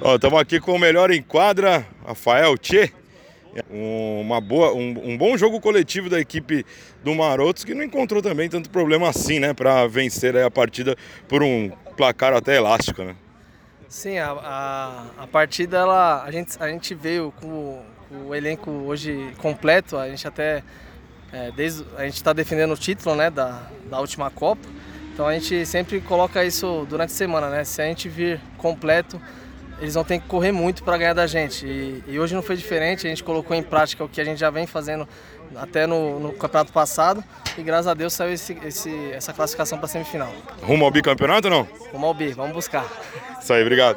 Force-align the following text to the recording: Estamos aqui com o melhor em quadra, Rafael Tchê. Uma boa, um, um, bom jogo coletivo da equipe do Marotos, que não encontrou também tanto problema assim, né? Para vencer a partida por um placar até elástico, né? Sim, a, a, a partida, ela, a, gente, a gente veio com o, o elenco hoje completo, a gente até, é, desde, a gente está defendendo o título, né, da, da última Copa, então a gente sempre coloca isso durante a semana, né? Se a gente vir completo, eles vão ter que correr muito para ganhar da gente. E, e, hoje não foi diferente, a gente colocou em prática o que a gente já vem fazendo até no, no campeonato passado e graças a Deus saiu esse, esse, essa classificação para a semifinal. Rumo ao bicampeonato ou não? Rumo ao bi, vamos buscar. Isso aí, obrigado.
Estamos 0.00 0.40
aqui 0.40 0.60
com 0.60 0.74
o 0.74 0.78
melhor 0.78 1.10
em 1.10 1.20
quadra, 1.20 1.84
Rafael 2.06 2.56
Tchê. 2.56 2.92
Uma 3.68 4.40
boa, 4.40 4.72
um, 4.72 5.12
um, 5.12 5.18
bom 5.18 5.36
jogo 5.36 5.60
coletivo 5.60 6.08
da 6.08 6.20
equipe 6.20 6.64
do 7.02 7.12
Marotos, 7.16 7.64
que 7.64 7.74
não 7.74 7.82
encontrou 7.82 8.22
também 8.22 8.48
tanto 8.48 8.70
problema 8.70 9.08
assim, 9.08 9.40
né? 9.40 9.52
Para 9.52 9.88
vencer 9.88 10.36
a 10.36 10.48
partida 10.50 10.96
por 11.26 11.42
um 11.42 11.70
placar 11.96 12.32
até 12.32 12.56
elástico, 12.56 13.02
né? 13.02 13.16
Sim, 13.88 14.18
a, 14.18 14.30
a, 14.30 15.04
a 15.24 15.26
partida, 15.26 15.78
ela, 15.78 16.22
a, 16.22 16.30
gente, 16.30 16.56
a 16.60 16.68
gente 16.68 16.94
veio 16.94 17.32
com 17.40 17.82
o, 18.10 18.28
o 18.28 18.34
elenco 18.34 18.70
hoje 18.70 19.32
completo, 19.38 19.96
a 19.96 20.08
gente 20.08 20.28
até, 20.28 20.62
é, 21.32 21.50
desde, 21.50 21.84
a 21.96 22.04
gente 22.04 22.14
está 22.14 22.32
defendendo 22.32 22.72
o 22.72 22.76
título, 22.76 23.16
né, 23.16 23.30
da, 23.30 23.68
da 23.90 23.98
última 23.98 24.30
Copa, 24.30 24.68
então 25.12 25.26
a 25.26 25.34
gente 25.34 25.66
sempre 25.66 26.00
coloca 26.00 26.44
isso 26.44 26.86
durante 26.88 27.10
a 27.10 27.16
semana, 27.16 27.50
né? 27.50 27.64
Se 27.64 27.82
a 27.82 27.86
gente 27.86 28.08
vir 28.08 28.40
completo, 28.58 29.20
eles 29.80 29.94
vão 29.94 30.04
ter 30.04 30.18
que 30.18 30.26
correr 30.26 30.52
muito 30.52 30.82
para 30.82 30.96
ganhar 30.98 31.14
da 31.14 31.26
gente. 31.26 31.66
E, 31.66 32.02
e, 32.06 32.18
hoje 32.18 32.34
não 32.34 32.42
foi 32.42 32.56
diferente, 32.56 33.06
a 33.06 33.10
gente 33.10 33.22
colocou 33.24 33.56
em 33.56 33.62
prática 33.62 34.04
o 34.04 34.08
que 34.08 34.20
a 34.20 34.24
gente 34.24 34.38
já 34.38 34.50
vem 34.50 34.66
fazendo 34.66 35.08
até 35.56 35.86
no, 35.86 36.20
no 36.20 36.32
campeonato 36.32 36.72
passado 36.72 37.24
e 37.56 37.62
graças 37.62 37.86
a 37.86 37.94
Deus 37.94 38.12
saiu 38.12 38.32
esse, 38.32 38.58
esse, 38.64 39.12
essa 39.12 39.32
classificação 39.32 39.78
para 39.78 39.86
a 39.86 39.88
semifinal. 39.88 40.32
Rumo 40.62 40.84
ao 40.84 40.90
bicampeonato 40.90 41.48
ou 41.48 41.54
não? 41.54 41.68
Rumo 41.92 42.06
ao 42.06 42.14
bi, 42.14 42.28
vamos 42.32 42.52
buscar. 42.52 42.86
Isso 43.40 43.52
aí, 43.52 43.62
obrigado. 43.62 43.96